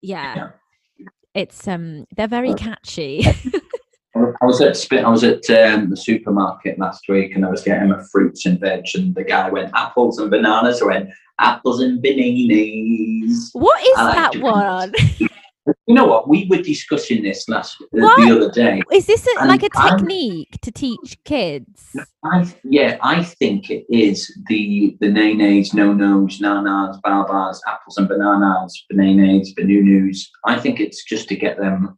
[0.02, 0.36] yeah.
[0.98, 1.08] Yeah.
[1.34, 3.26] It's um they're very catchy.
[4.16, 7.90] I was at I was at um, the supermarket last week, and I was getting
[7.90, 10.82] my fruits and veg, and the guy went apples and bananas.
[10.84, 13.50] I went apples and bananas.
[13.54, 14.94] what is I that one?
[15.88, 16.28] You know what?
[16.28, 17.86] We were discussing this last uh,
[18.18, 18.82] the other day.
[18.92, 21.96] Is this a, like a technique to teach kids?
[22.26, 28.10] I yeah, I think it is the the nays, no nos, nanas, babas, apples and
[28.10, 30.28] bananas, bananas, banunus.
[30.46, 31.98] I think it's just to get them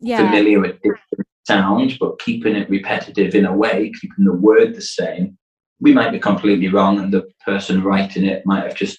[0.00, 0.26] Yeah.
[0.26, 4.82] familiar with different sounds, but keeping it repetitive in a way, keeping the word the
[4.82, 5.38] same.
[5.80, 8.98] We might be completely wrong, and the person writing it might have just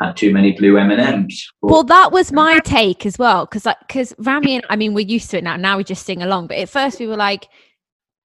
[0.00, 1.48] had too many blue M and M's.
[1.60, 5.30] Well, that was my take as well, because because Rami and I mean we're used
[5.30, 5.56] to it now.
[5.56, 7.46] Now we just sing along, but at first we were like,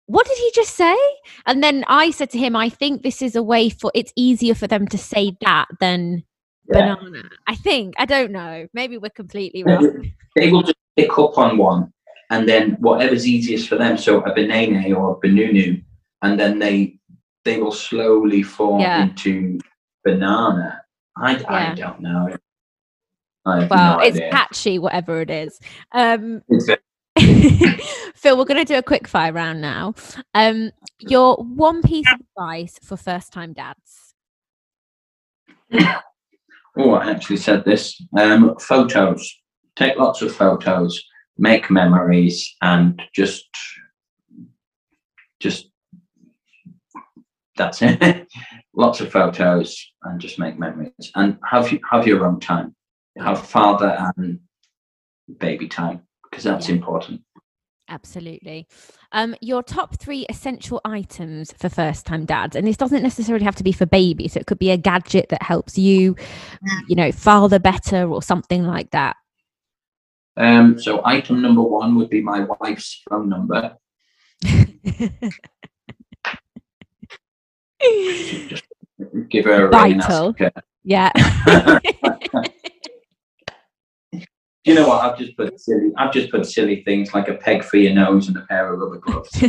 [0.07, 0.97] "What did he just say?"
[1.45, 4.55] And then I said to him, "I think this is a way for it's easier
[4.55, 6.23] for them to say that than
[6.67, 8.67] banana." I think I don't know.
[8.73, 10.11] Maybe we're completely wrong.
[10.35, 11.93] they will just pick up on one,
[12.31, 13.97] and then whatever's easiest for them.
[13.97, 15.81] So a banana or a banunu,
[16.21, 16.97] and then they
[17.45, 19.03] they will slowly form Yeah.
[19.03, 19.59] into
[20.03, 20.80] banana.
[21.21, 21.71] I, Yeah.
[21.71, 22.35] I don't know.
[23.45, 24.31] I Well, no it's idea.
[24.31, 25.59] catchy, whatever it is.
[25.91, 26.41] Um,
[28.15, 29.93] Phil, we're going to do a quick fire round now.
[30.33, 34.13] Um, your one piece of advice for first time dads.
[36.77, 38.01] Oh, I actually said this.
[38.17, 39.29] Um, photos.
[39.75, 41.03] Take lots of photos.
[41.37, 43.45] Make memories, and just,
[45.39, 45.67] just
[47.57, 48.27] that's it.
[48.73, 52.75] lots of photos, and just make memories, and have you have your own time.
[53.19, 54.39] Have father and
[55.39, 56.75] baby time because that's Yeah.
[56.75, 57.21] important.
[57.89, 58.67] Absolutely.
[59.11, 62.55] Um, your top three essential items for first time dads.
[62.55, 64.37] And this doesn't necessarily have to be for babies.
[64.37, 66.15] It could be a gadget that helps you,
[66.87, 69.17] you know, father better or something like that.
[70.37, 73.75] Um, so item number one would be my wife's phone number.
[78.49, 78.63] Just
[79.29, 79.99] give her a ring.
[79.99, 80.35] Vital.
[80.37, 80.51] her-
[80.83, 81.11] yeah.
[84.13, 84.19] Do
[84.65, 85.03] you know what?
[85.03, 85.91] I've just put silly.
[85.97, 88.79] I've just put silly things like a peg for your nose and a pair of
[88.79, 89.29] rubber gloves.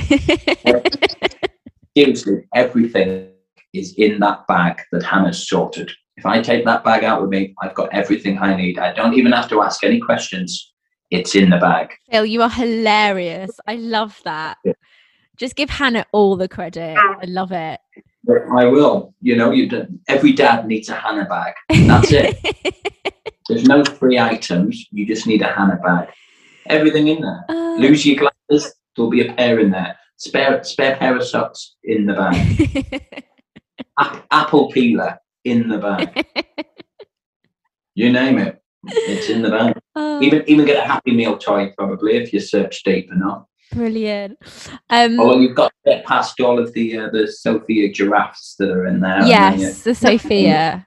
[1.96, 3.28] Seriously, everything
[3.72, 5.90] is in that bag that Hannah's sorted.
[6.16, 8.78] If I take that bag out with me, I've got everything I need.
[8.78, 10.72] I don't even have to ask any questions.
[11.10, 11.92] It's in the bag.
[12.10, 13.50] Phil, you are hilarious.
[13.66, 14.56] I love that.
[14.64, 14.72] Yeah.
[15.36, 16.96] Just give Hannah all the credit.
[16.96, 17.80] I love it.
[18.24, 19.14] But I will.
[19.20, 19.68] You know, you
[20.08, 21.54] every dad needs a Hannah bag.
[21.68, 22.38] That's it.
[23.48, 24.86] There's no free items.
[24.92, 26.08] You just need a Hannah bag.
[26.66, 27.44] Everything in there.
[27.48, 28.74] Uh, Lose your glasses.
[28.94, 29.96] There'll be a pair in there.
[30.16, 33.24] Spare spare pair of socks in the bag.
[33.98, 36.26] Ap- apple peeler in the bag.
[37.94, 39.78] You name it, it's in the bag.
[39.96, 43.44] Oh, Even even get a Happy Meal toy probably if you search deep enough.
[43.72, 44.38] Brilliant.
[44.90, 48.70] Um, Although you've got to get past all of the uh, the Sophie giraffes that
[48.70, 49.16] are in there.
[49.18, 50.50] and then you- yes, the Sophie.
[50.50, 50.84] Or,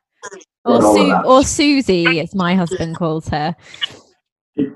[0.65, 3.55] Got all of Su- or Susie, as my husband calls her.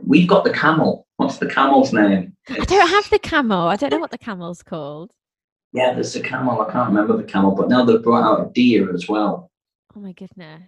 [0.06, 1.08] We've got the camel.
[1.18, 2.36] What's the camel's name?
[2.50, 3.68] I don't have the camel.
[3.68, 5.12] I don't know what the camel's called.
[5.74, 6.62] Yeah, there's a camel.
[6.62, 9.52] I can't remember the camel, but now they've brought out a deer as well.
[9.96, 10.64] Oh my goodness.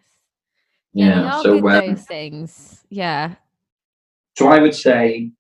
[0.94, 2.84] Yeah, are so good, um, those things.
[2.90, 3.36] Yeah.
[4.38, 5.32] so I would say,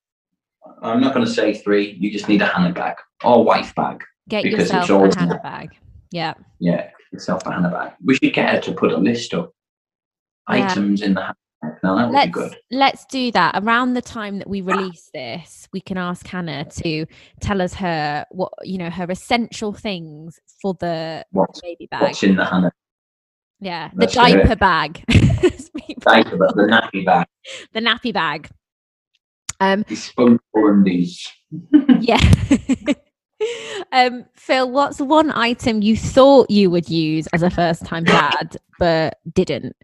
[0.81, 1.97] I'm not going to say three.
[1.99, 4.03] You just need a handbag or wife bag.
[4.29, 5.69] Get yourself always- a handbag.
[6.11, 6.33] Yeah.
[6.59, 7.93] Yeah, yourself a handbag.
[8.03, 9.51] We should get her to put a list of
[10.49, 10.65] Yeah.
[10.65, 11.37] items in the handbag.
[11.83, 12.57] Now that would Let's be good.
[12.71, 13.61] let's do that.
[13.63, 17.05] Around the time that we release this, we can ask Hannah to
[17.39, 22.01] tell us her what you know, her essential things for the What's baby bag.
[22.01, 22.71] what's in the handbag?
[23.59, 23.89] Yeah.
[23.93, 25.03] The Let's diaper bag.
[26.01, 27.27] Diaper bag, the nappy bag,
[27.73, 28.49] the nappy bag.
[29.61, 29.85] Um
[31.99, 32.19] yeah.
[33.93, 38.57] um, Phil, what's one item you thought you would use as a first time dad
[38.79, 39.75] but didn't?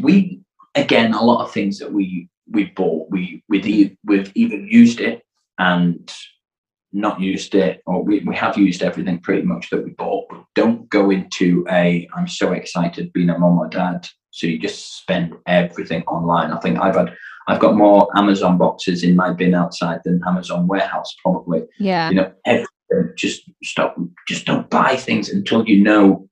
[0.00, 0.40] we
[0.74, 5.00] again a lot of things that we we bought we with e- we've either used
[5.00, 5.22] it
[5.58, 6.12] and
[6.92, 10.44] not used it or we, we have used everything pretty much that we bought but
[10.54, 14.98] don't go into a i'm so excited being a mom or dad so you just
[14.98, 17.14] spend everything online i think i've had
[17.48, 22.08] i've got more amazon boxes in my bin outside than amazon warehouse probably Yeah.
[22.10, 22.66] you know everything
[23.16, 23.96] just stop
[24.26, 26.28] just don't buy things until you know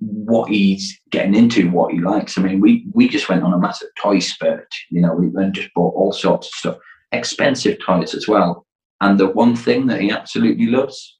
[0.00, 3.58] what he's getting into what he likes i mean we we just went on a
[3.58, 6.76] massive toy spurt you know we went just bought all sorts of stuff
[7.12, 8.64] expensive toys as well
[9.00, 11.18] and the one thing that he absolutely loves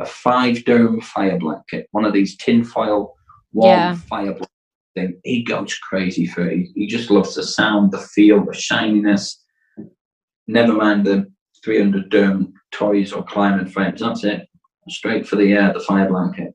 [0.00, 3.14] a five dome fire blanket one of these tin foil
[3.52, 3.94] warm Yeah.
[3.96, 4.49] fire blanket
[4.94, 8.54] thing he goes crazy for it he, he just loves the sound the feel the
[8.54, 9.42] shininess
[10.46, 11.26] never mind the
[11.64, 14.00] 300 dome toys or climbing frames.
[14.00, 14.48] That's it.
[14.88, 16.54] Straight for the uh, the fire blanket.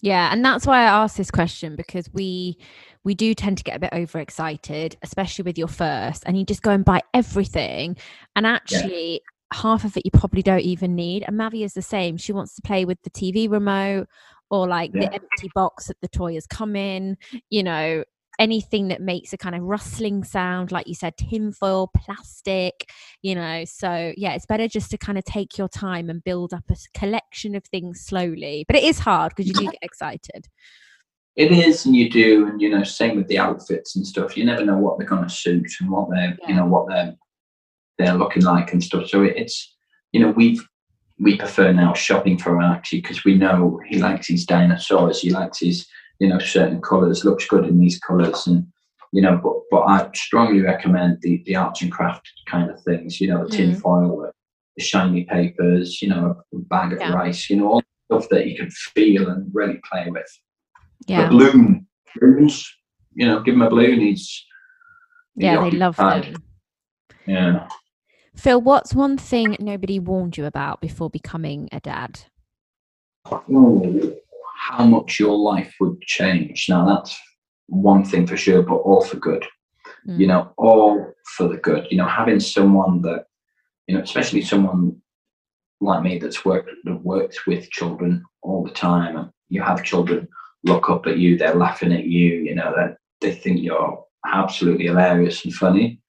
[0.00, 2.58] Yeah, and that's why I asked this question because we
[3.04, 6.62] we do tend to get a bit overexcited, especially with your first, and you just
[6.62, 7.96] go and buy everything,
[8.34, 9.20] and actually
[9.52, 11.24] half of it you probably don't even need.
[11.26, 14.08] And Mavia is the same; she wants to play with the TV remote
[14.50, 15.02] or like Yeah.
[15.02, 17.16] the empty box that the toy has come in.
[17.50, 18.04] You know,
[18.38, 22.90] anything that makes a kind of rustling sound, like you said, tinfoil, plastic.
[23.22, 26.54] You know, so yeah, it's better just to kind of take your time and build
[26.54, 28.64] up a collection of things slowly.
[28.66, 30.46] But it is hard because you do get excited.
[31.36, 34.36] It is, and you do, and you know, same with the outfits and stuff.
[34.36, 37.14] You never know what they're going to suit and what they're, you know, what they're
[37.98, 39.08] they're looking like and stuff.
[39.08, 39.76] So it's,
[40.12, 40.66] you know, we've
[41.20, 45.20] we prefer now shopping for Archie because we know he likes his dinosaurs.
[45.20, 45.86] He likes his,
[46.20, 47.24] you know, certain colours.
[47.24, 48.66] Looks good in these colours, and
[49.12, 53.20] you know, but but I strongly recommend the the arts and craft kind of things.
[53.20, 53.80] You know, the tin Mm.
[53.80, 54.32] foil, the,
[54.76, 56.00] the shiny papers.
[56.00, 57.12] You know, a bag of Yeah.
[57.12, 57.50] rice.
[57.50, 60.30] You know, all the stuff that you can feel and really play with.
[61.06, 61.28] Yeah.
[61.28, 61.86] balloon.
[62.20, 62.66] Balloons,
[63.14, 64.00] you know, give him a balloon.
[64.00, 64.44] He's,
[65.36, 66.42] Yeah, they love them.
[67.26, 67.68] Yeah.
[68.38, 72.20] Phil, what's one thing nobody warned you about before becoming a dad?
[73.26, 76.66] How much your life would change.
[76.68, 77.18] Now, that's
[77.66, 79.44] one thing for sure, but all for good.
[80.06, 80.28] You Mm.
[80.28, 81.88] know, all for the good.
[81.90, 83.24] You know, having someone that,
[83.88, 85.02] you know, especially someone
[85.80, 90.28] like me that's worked that works with children all the time, and you have children
[90.62, 92.34] look up at you, they're laughing at you.
[92.34, 96.00] You know, that they think you're absolutely hilarious and funny.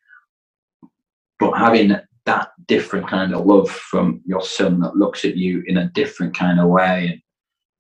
[1.39, 1.95] But having
[2.29, 6.37] that different kind of love from your son that looks at you in a different
[6.37, 7.21] kind of way and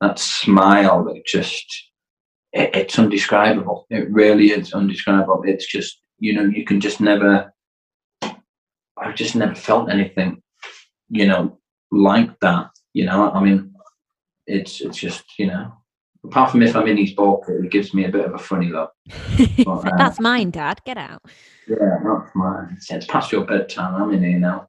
[0.01, 1.67] that smile that just
[2.51, 3.85] it, it's undescribable.
[3.91, 5.43] It really is undescribable.
[5.45, 7.53] It's just you know you can just never
[8.97, 10.41] i've just never felt anything
[11.09, 11.57] you know
[11.91, 13.31] like that you know?
[13.31, 13.73] I mean
[14.45, 15.73] it's it's just you know
[16.25, 18.67] apart from if i'm in his pit, it gives me a bit of a funny
[18.67, 18.91] look
[19.65, 20.81] Well, uh, That's mine, Dad.
[20.85, 21.23] Get out.
[21.67, 22.77] yeah, not mine.
[22.89, 24.01] It's, past your bedtime.
[24.01, 24.67] I'm in here now.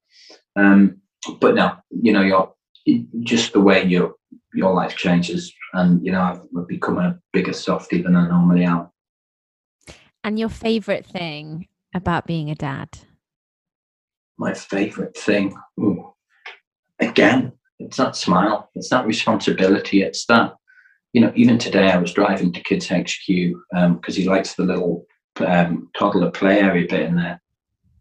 [0.57, 1.01] Um,
[1.40, 2.53] but no, you know, you're
[3.20, 4.14] just the way your
[4.55, 8.88] your life changes, and you know, I've, become a bigger softy than I normally am.
[10.24, 12.88] And your favorite thing about being a dad?
[14.38, 16.12] My favourite thing, ooh,
[16.98, 18.70] again, it's that smile.
[18.74, 20.03] It's that responsibility.
[20.03, 20.55] It's that,
[21.12, 23.26] you know, even today I was driving to Kids HQ
[23.96, 25.06] because he likes the little
[25.44, 27.40] um, toddler play area bit in there.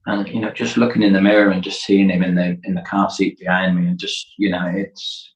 [0.06, 2.74] And you know, just looking in the mirror and just seeing him in the in
[2.74, 5.34] the car seat behind me, and just you know, it's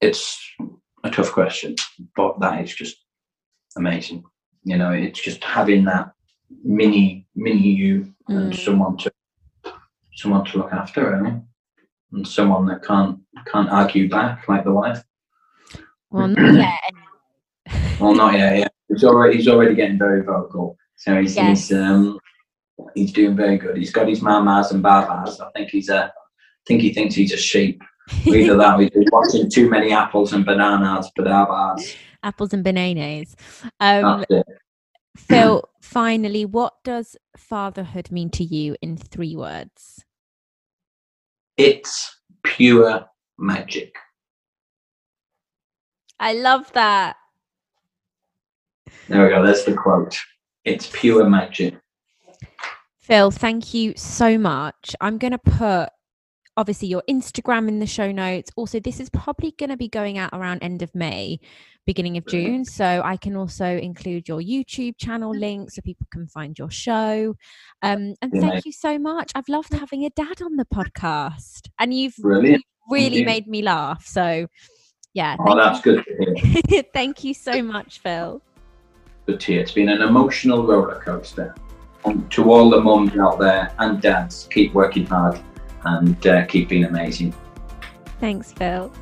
[0.00, 0.38] it's
[1.04, 1.74] a tough question,
[2.16, 2.96] but that is just
[3.76, 4.24] amazing.
[4.64, 6.12] You know, it's just having that
[6.64, 8.64] mini mini you and Mm.
[8.64, 9.12] someone to
[10.14, 11.40] someone to look after, really,
[12.12, 15.02] and someone that can't can't argue back like the wife.
[16.12, 16.54] Well, not
[17.68, 18.00] yet.
[18.00, 18.58] Well, not yet.
[18.58, 20.76] Yeah, he's already he's already getting very vocal.
[20.96, 21.68] So he's Yes.
[21.68, 22.18] he's um
[22.94, 23.76] he's doing very good.
[23.76, 25.40] He's got his mamas and babas.
[25.40, 27.82] I think he's a I think he thinks he's a sheep.
[28.26, 31.96] Either that or he's watching too many apples and bananas, babas.
[32.22, 33.36] Apples and bananas.
[33.80, 34.24] Um,
[35.16, 40.04] Phil, finally, what does fatherhood mean to you in three words?
[41.56, 43.06] It's pure
[43.38, 43.94] magic.
[46.22, 47.16] I love that.
[49.08, 49.44] There we go.
[49.44, 50.16] That's the quote.
[50.64, 51.74] It's pure magic.
[53.00, 54.94] Phil, thank you so much.
[55.00, 55.88] I'm going to put
[56.56, 58.52] obviously your Instagram in the show notes.
[58.54, 61.40] Also, this is probably going to be going out around end of May,
[61.86, 62.64] beginning of June.
[62.64, 67.34] So I can also include your YouTube channel link so people can find your show.
[67.82, 68.40] Um, and Yeah.
[68.40, 69.32] thank you so much.
[69.34, 72.62] I've loved having a dad on the podcast, and you've Brilliant.
[72.88, 73.24] really you.
[73.26, 74.06] made me laugh.
[74.06, 74.46] So,
[75.14, 76.04] yeah, Oh, that's good
[76.94, 77.34] thank you.
[77.34, 78.40] so much, Phil.
[79.26, 79.54] But to.
[79.54, 81.54] It's been an emotional roller coaster.
[82.04, 85.38] And to all the mums out there and dads, keep working hard
[85.84, 87.32] and uh, keep being amazing.
[88.20, 88.92] Thanks, Phil.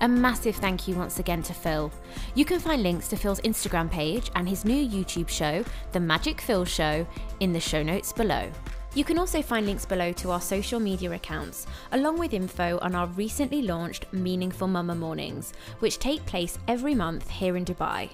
[0.00, 1.92] A massive thank you once again to Phil.
[2.34, 6.40] You can find links to Phil's Instagram page and his new YouTube show, The Magic
[6.40, 7.06] Phil Show,
[7.38, 8.50] in the show notes below.
[8.94, 12.94] You can also find links below to our social media accounts, along with info on
[12.94, 18.10] our recently launched Meaningful Mama Mornings, which take place every month here in Dubai.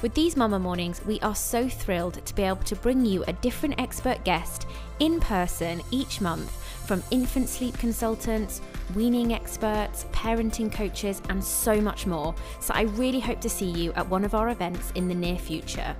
[0.00, 3.34] With these Mama Mornings, we are so thrilled to be able to bring you a
[3.34, 4.66] different expert guest
[5.00, 6.50] in person each month
[6.86, 8.62] from infant sleep consultants,
[8.94, 12.34] weaning experts, parenting coaches, and so much more.
[12.60, 15.38] So I really hope to see you at one of our events in the near
[15.38, 15.94] future.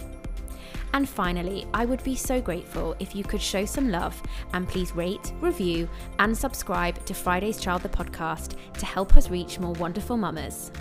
[0.92, 4.20] And finally, I would be so grateful if you could show some love
[4.52, 5.88] and please rate, review,
[6.18, 10.72] and subscribe to Friday's Child the podcast to help us reach more wonderful mamas.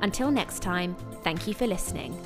[0.00, 2.16] Until next time, thank you for listening.